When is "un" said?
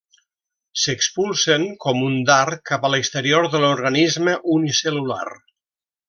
2.07-2.15